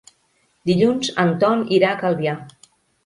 Dilluns 0.69 1.11
en 1.25 1.33
Ton 1.43 1.63
irà 1.77 1.93
a 1.93 2.01
Calvià. 2.03 2.35